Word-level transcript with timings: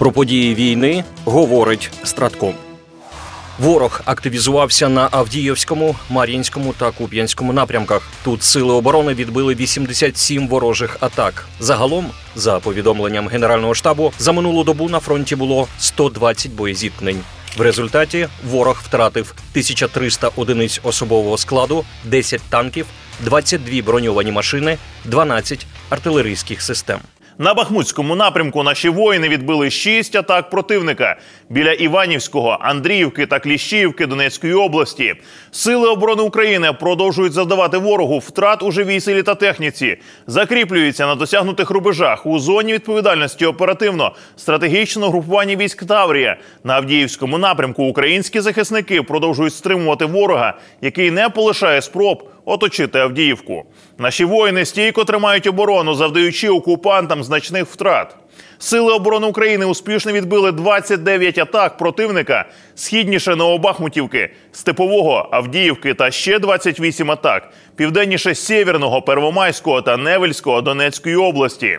Про 0.00 0.12
події 0.12 0.54
війни 0.54 1.04
говорить 1.24 1.90
Стратком. 2.04 2.54
Ворог 3.58 4.00
активізувався 4.04 4.88
на 4.88 5.08
Авдіївському, 5.10 5.96
Мар'їнському 6.10 6.72
та 6.78 6.90
Куп'янському 6.90 7.52
напрямках. 7.52 8.08
Тут 8.24 8.42
сили 8.42 8.72
оборони 8.72 9.14
відбили 9.14 9.54
87 9.54 10.48
ворожих 10.48 10.96
атак. 11.00 11.48
Загалом, 11.58 12.06
за 12.34 12.58
повідомленням 12.58 13.28
Генерального 13.28 13.74
штабу, 13.74 14.12
за 14.18 14.32
минулу 14.32 14.64
добу 14.64 14.88
на 14.88 15.00
фронті 15.00 15.36
було 15.36 15.68
120 15.78 16.52
боєзіткнень. 16.52 17.20
В 17.56 17.60
результаті 17.60 18.28
ворог 18.50 18.80
втратив 18.84 19.34
1300 19.50 20.30
одиниць 20.36 20.80
особового 20.82 21.38
складу, 21.38 21.84
10 22.04 22.40
танків, 22.48 22.86
22 23.20 23.82
броньовані 23.82 24.32
машини, 24.32 24.78
12 25.04 25.66
артилерійських 25.90 26.62
систем. 26.62 27.00
На 27.40 27.54
Бахмутському 27.54 28.16
напрямку 28.16 28.62
наші 28.62 28.88
воїни 28.88 29.28
відбили 29.28 29.70
шість 29.70 30.16
атак 30.16 30.50
противника 30.50 31.16
біля 31.48 31.72
Іванівського, 31.72 32.58
Андріївки 32.60 33.26
та 33.26 33.38
Кліщіївки 33.38 34.06
Донецької 34.06 34.54
області. 34.54 35.14
Сили 35.50 35.88
оборони 35.88 36.22
України 36.22 36.72
продовжують 36.72 37.32
завдавати 37.32 37.78
ворогу 37.78 38.18
втрат 38.18 38.62
у 38.62 38.70
живій 38.70 39.00
силі 39.00 39.22
та 39.22 39.34
техніці, 39.34 39.96
закріплюються 40.26 41.06
на 41.06 41.14
досягнутих 41.14 41.70
рубежах 41.70 42.26
у 42.26 42.38
зоні 42.38 42.72
відповідальності 42.72 43.46
оперативно 43.46 44.14
стратегічного 44.36 45.10
групування 45.10 45.56
військ 45.56 45.84
Таврія 45.84 46.36
на 46.64 46.74
Авдіївському 46.74 47.38
напрямку. 47.38 47.84
Українські 47.84 48.40
захисники 48.40 49.02
продовжують 49.02 49.54
стримувати 49.54 50.04
ворога, 50.04 50.58
який 50.80 51.10
не 51.10 51.28
полишає 51.28 51.82
спроб 51.82 52.30
оточити 52.44 52.98
Авдіївку. 52.98 53.64
Наші 53.98 54.24
воїни 54.24 54.64
стійко 54.64 55.04
тримають 55.04 55.46
оборону, 55.46 55.94
завдаючи 55.94 56.48
окупантам 56.48 57.24
значних 57.24 57.66
втрат. 57.66 58.16
Сили 58.58 58.92
оборони 58.92 59.26
України 59.26 59.64
успішно 59.64 60.12
відбили 60.12 60.52
29 60.52 61.38
атак 61.38 61.76
противника 61.76 62.44
східніше 62.74 63.36
Новобахмутівки, 63.36 64.30
Степового, 64.52 65.28
Авдіївки 65.32 65.94
та 65.94 66.10
ще 66.10 66.38
28 66.38 67.10
атак 67.10 67.50
південніше 67.76 68.34
Сєвєрного, 68.34 69.02
Первомайського 69.02 69.82
та 69.82 69.96
Невельського 69.96 70.60
Донецької 70.62 71.16
області. 71.16 71.78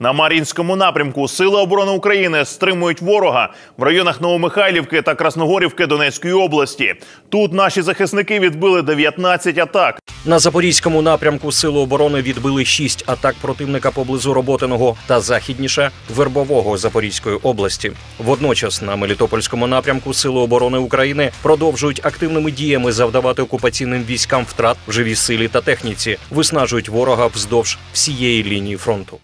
На 0.00 0.12
Мар'їнському 0.12 0.76
напрямку 0.76 1.28
Сили 1.28 1.60
оборони 1.60 1.92
України 1.92 2.44
стримують 2.44 3.02
ворога 3.02 3.52
в 3.76 3.82
районах 3.82 4.20
Новомихайлівки 4.20 5.02
та 5.02 5.14
Красногорівки 5.14 5.86
Донецької 5.86 6.34
області. 6.34 6.94
Тут 7.28 7.52
наші 7.52 7.82
захисники 7.82 8.40
відбили 8.40 8.82
19 8.82 9.58
атак. 9.58 10.00
На 10.24 10.38
запорізькому 10.38 11.02
напрямку 11.02 11.52
сили 11.52 11.80
оборони 11.80 12.22
відбили 12.22 12.64
6 12.64 13.04
атак 13.06 13.34
противника 13.40 13.90
поблизу 13.90 14.34
Роботиного 14.34 14.96
та 15.06 15.20
західніше 15.20 15.90
Вербового 16.14 16.78
Запорізької 16.78 17.36
області. 17.42 17.92
Водночас 18.18 18.82
на 18.82 18.96
Мелітопольському 18.96 19.66
напрямку 19.66 20.14
сили 20.14 20.40
оборони 20.40 20.78
України 20.78 21.30
продовжують 21.42 22.06
активними 22.06 22.50
діями 22.50 22.92
завдавати 22.92 23.42
окупаційним 23.42 24.04
військам 24.04 24.44
втрат 24.48 24.76
в 24.88 24.92
живій 24.92 25.14
силі 25.14 25.48
та 25.48 25.60
техніці, 25.60 26.18
виснажують 26.30 26.88
ворога 26.88 27.26
вздовж 27.26 27.78
всієї 27.92 28.44
лінії 28.44 28.76
фронту. 28.76 29.18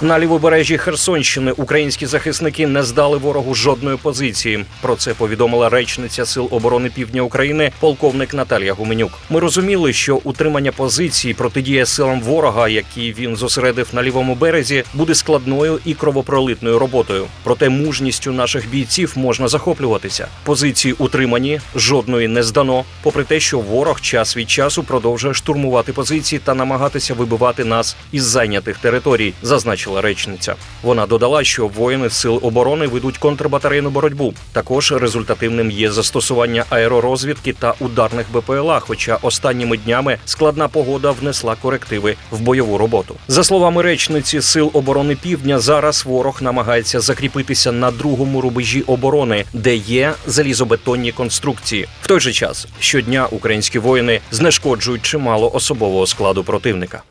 На 0.00 0.18
лівобережжі 0.18 0.78
Херсонщини 0.78 1.52
українські 1.52 2.06
захисники 2.06 2.66
не 2.66 2.82
здали 2.82 3.18
ворогу 3.18 3.54
жодної 3.54 3.96
позиції. 3.96 4.64
Про 4.80 4.96
це 4.96 5.14
повідомила 5.14 5.68
речниця 5.68 6.26
Сил 6.26 6.48
оборони 6.50 6.90
Півдня 6.94 7.22
України, 7.22 7.72
полковник 7.80 8.34
Наталія 8.34 8.72
Гуменюк. 8.72 9.12
Ми 9.30 9.40
розуміли, 9.40 9.92
що 9.92 10.20
утримання 10.24 10.72
позицій 10.72 11.34
протидія 11.34 11.86
силам 11.86 12.20
ворога, 12.20 12.68
які 12.68 13.12
він 13.12 13.36
зосередив 13.36 13.88
на 13.92 14.02
лівому 14.02 14.34
березі, 14.34 14.84
буде 14.94 15.14
складною 15.14 15.78
і 15.84 15.94
кровопролитною 15.94 16.78
роботою. 16.78 17.26
Проте 17.42 17.68
мужністю 17.68 18.32
наших 18.32 18.70
бійців 18.70 19.12
можна 19.16 19.48
захоплюватися. 19.48 20.28
Позиції 20.44 20.94
утримані, 20.98 21.60
жодної 21.76 22.28
не 22.28 22.42
здано, 22.42 22.84
попри 23.02 23.24
те, 23.24 23.40
що 23.40 23.58
ворог 23.58 24.00
час 24.00 24.36
від 24.36 24.50
часу 24.50 24.82
продовжує 24.82 25.34
штурмувати 25.34 25.92
позиції 25.92 26.40
та 26.44 26.54
намагатися 26.54 27.14
вибивати 27.14 27.64
нас 27.64 27.96
із 28.12 28.24
зайнятих 28.24 28.78
територій, 28.78 29.32
зазначила 29.76 30.00
речниця. 30.00 30.54
Вона 30.82 31.06
додала, 31.06 31.44
що 31.44 31.66
воїни 31.66 32.10
сил 32.10 32.40
оборони 32.42 32.86
ведуть 32.86 33.18
контрбатарейну 33.18 33.90
боротьбу. 33.90 34.34
Також 34.52 34.92
результативним 34.92 35.70
є 35.70 35.90
застосування 35.90 36.64
аеророзвідки 36.70 37.52
та 37.52 37.74
ударних 37.80 38.26
БПЛА. 38.32 38.80
Хоча 38.80 39.18
останніми 39.22 39.76
днями 39.76 40.18
складна 40.24 40.68
погода 40.68 41.10
внесла 41.10 41.54
корективи 41.62 42.16
в 42.30 42.40
бойову 42.40 42.78
роботу. 42.78 43.14
За 43.28 43.44
словами 43.44 43.82
речниці 43.82 44.40
сил 44.42 44.70
оборони 44.72 45.16
Півдня, 45.16 45.58
зараз 45.58 46.04
ворог 46.04 46.42
намагається 46.42 47.00
закріпитися 47.00 47.72
на 47.72 47.90
другому 47.90 48.40
рубежі 48.40 48.82
оборони, 48.82 49.44
де 49.52 49.76
є 49.76 50.14
залізобетонні 50.26 51.12
конструкції. 51.12 51.88
В 52.02 52.06
той 52.06 52.20
же 52.20 52.32
час 52.32 52.66
щодня 52.80 53.26
українські 53.30 53.78
воїни 53.78 54.20
знешкоджують 54.30 55.02
чимало 55.02 55.52
особового 55.52 56.06
складу 56.06 56.44
противника. 56.44 57.02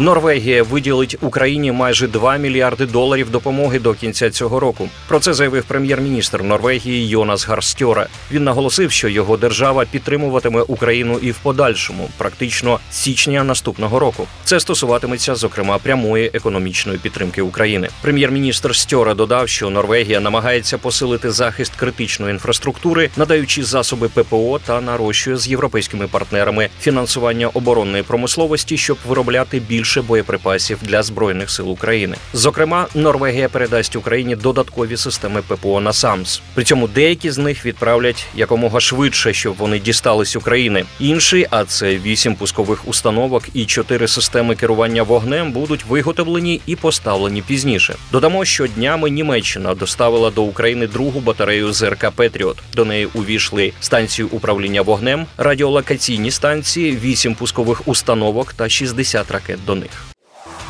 Норвегія 0.00 0.62
виділить 0.62 1.16
Україні 1.20 1.72
майже 1.72 2.08
2 2.08 2.36
мільярди 2.36 2.86
доларів 2.86 3.30
допомоги 3.30 3.78
до 3.78 3.94
кінця 3.94 4.30
цього 4.30 4.60
року. 4.60 4.88
Про 5.08 5.20
це 5.20 5.34
заявив 5.34 5.64
прем'єр-міністр 5.64 6.42
Норвегії 6.42 7.08
Йонас 7.08 7.48
Гарстьоре. 7.48 8.06
Він 8.30 8.44
наголосив, 8.44 8.90
що 8.90 9.08
його 9.08 9.36
держава 9.36 9.84
підтримуватиме 9.90 10.60
Україну 10.60 11.18
і 11.22 11.30
в 11.30 11.38
подальшому, 11.38 12.08
практично 12.18 12.80
січня 12.90 13.44
наступного 13.44 13.98
року. 13.98 14.26
Це 14.44 14.60
стосуватиметься 14.60 15.34
зокрема 15.34 15.78
прямої 15.78 16.30
економічної 16.34 16.98
підтримки 16.98 17.42
України. 17.42 17.88
Прем'єр-міністр 18.02 18.76
Стьоре 18.76 19.14
додав, 19.14 19.48
що 19.48 19.70
Норвегія 19.70 20.20
намагається 20.20 20.78
посилити 20.78 21.30
захист 21.30 21.76
критичної 21.76 22.32
інфраструктури, 22.32 23.10
надаючи 23.16 23.62
засоби 23.64 24.08
ППО 24.08 24.60
та 24.66 24.80
нарощує 24.80 25.36
з 25.36 25.48
європейськими 25.48 26.06
партнерами 26.06 26.68
фінансування 26.80 27.48
оборонної 27.48 28.02
промисловості, 28.02 28.76
щоб 28.76 28.98
виробляти 29.06 29.60
більше 29.60 29.87
більше 29.88 30.02
боєприпасів 30.02 30.78
для 30.82 31.02
збройних 31.02 31.50
сил 31.50 31.70
України. 31.70 32.16
Зокрема, 32.32 32.86
Норвегія 32.94 33.48
передасть 33.48 33.96
Україні 33.96 34.36
додаткові 34.36 34.96
системи 34.96 35.42
ППО 35.42 35.80
на 35.80 35.92
САМС. 35.92 36.42
При 36.54 36.64
цьому 36.64 36.88
деякі 36.88 37.30
з 37.30 37.38
них 37.38 37.66
відправлять 37.66 38.26
якомога 38.34 38.80
швидше, 38.80 39.32
щоб 39.32 39.54
вони 39.56 39.78
дістались 39.78 40.36
України. 40.36 40.84
Інші, 41.00 41.46
а 41.50 41.64
це 41.64 41.96
вісім 41.96 42.34
пускових 42.34 42.88
установок 42.88 43.44
і 43.54 43.64
чотири 43.64 44.08
системи 44.08 44.54
керування 44.54 45.02
вогнем, 45.02 45.52
будуть 45.52 45.84
виготовлені 45.84 46.60
і 46.66 46.76
поставлені 46.76 47.42
пізніше. 47.42 47.94
Додамо, 48.12 48.44
що 48.44 48.66
днями 48.66 49.10
Німеччина 49.10 49.74
доставила 49.74 50.30
до 50.30 50.42
України 50.42 50.86
другу 50.86 51.20
батарею 51.20 51.72
ЗРК 51.72 52.10
Петріот. 52.10 52.56
До 52.74 52.84
неї 52.84 53.08
увійшли 53.14 53.72
станцію 53.80 54.28
управління 54.30 54.82
вогнем, 54.82 55.26
радіолокаційні 55.38 56.30
станції, 56.30 56.98
вісім 57.04 57.34
пускових 57.34 57.88
установок 57.88 58.52
та 58.52 58.68
60 58.68 59.30
ракет 59.30 59.58
до 59.66 59.77
них. 59.78 60.07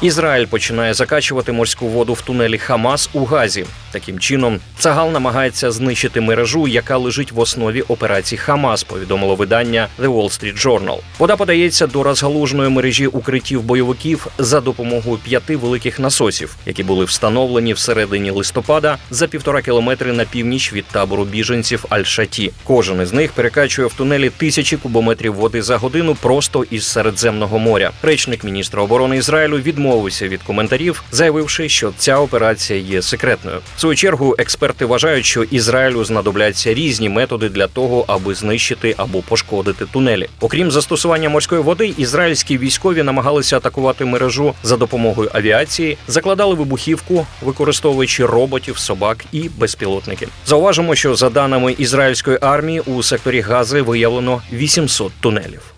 Ізраїль 0.02 0.46
починає 0.46 0.94
закачувати 0.94 1.52
морську 1.52 1.86
воду 1.86 2.12
в 2.12 2.22
тунелі 2.22 2.58
Хамас 2.58 3.10
у 3.12 3.24
Газі. 3.24 3.64
Таким 3.90 4.18
чином, 4.18 4.60
Цагал 4.78 5.10
намагається 5.10 5.70
знищити 5.70 6.20
мережу, 6.20 6.68
яка 6.68 6.96
лежить 6.96 7.32
в 7.32 7.40
основі 7.40 7.80
операції 7.80 8.38
Хамас. 8.38 8.84
Повідомило 8.84 9.34
видання 9.34 9.88
The 10.00 10.08
Wall 10.08 10.24
Street 10.24 10.66
Journal. 10.66 10.98
Вода 11.18 11.36
подається 11.36 11.86
до 11.86 12.02
розгалуженої 12.02 12.70
мережі 12.70 13.06
укриттів 13.06 13.62
бойовиків 13.62 14.26
за 14.38 14.60
допомогою 14.60 15.18
п'яти 15.24 15.56
великих 15.56 15.98
насосів, 15.98 16.56
які 16.66 16.82
були 16.82 17.04
встановлені 17.04 17.72
всередині 17.72 18.30
листопада 18.30 18.98
за 19.10 19.26
півтора 19.26 19.62
кілометри 19.62 20.12
на 20.12 20.24
північ 20.24 20.72
від 20.72 20.84
табору 20.84 21.24
біженців 21.24 21.84
Аль-Шаті. 21.90 22.50
Кожен 22.64 23.02
із 23.02 23.12
них 23.12 23.32
перекачує 23.32 23.88
в 23.88 23.92
тунелі 23.92 24.30
тисячі 24.30 24.76
кубометрів 24.76 25.34
води 25.34 25.62
за 25.62 25.76
годину 25.76 26.14
просто 26.14 26.64
із 26.70 26.86
Середземного 26.86 27.58
моря. 27.58 27.90
Речник 28.02 28.44
міністра 28.44 28.82
оборони 28.82 29.16
Ізраїлю 29.16 29.56
відмовився 29.56 29.87
відмовився 29.88 30.28
від 30.28 30.42
коментарів, 30.42 31.02
заявивши, 31.12 31.68
що 31.68 31.92
ця 31.98 32.18
операція 32.18 32.80
є 32.80 33.02
секретною. 33.02 33.58
В 33.76 33.80
свою 33.80 33.96
чергу 33.96 34.34
експерти 34.38 34.84
вважають, 34.84 35.24
що 35.24 35.42
Ізраїлю 35.42 36.04
знадобляться 36.04 36.74
різні 36.74 37.08
методи 37.08 37.48
для 37.48 37.66
того, 37.66 38.04
аби 38.06 38.34
знищити 38.34 38.94
або 38.96 39.22
пошкодити 39.22 39.86
тунелі. 39.86 40.28
Окрім 40.40 40.70
застосування 40.70 41.28
морської 41.28 41.62
води, 41.62 41.94
ізраїльські 41.98 42.58
військові 42.58 43.02
намагалися 43.02 43.56
атакувати 43.56 44.04
мережу 44.04 44.54
за 44.62 44.76
допомогою 44.76 45.30
авіації, 45.32 45.96
закладали 46.08 46.54
вибухівку, 46.54 47.26
використовуючи 47.42 48.26
роботів, 48.26 48.78
собак 48.78 49.24
і 49.32 49.48
безпілотники. 49.58 50.28
Зауважимо, 50.46 50.94
що 50.94 51.14
за 51.14 51.30
даними 51.30 51.72
ізраїльської 51.78 52.38
армії 52.40 52.80
у 52.80 53.02
секторі 53.02 53.40
Гази 53.40 53.82
виявлено 53.82 54.42
800 54.52 55.12
тунелів. 55.20 55.77